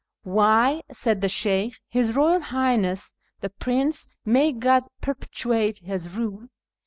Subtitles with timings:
[0.23, 6.47] "Why," said the Sheykh," his Eoyal Highness the Prince (may God perpetuate his rule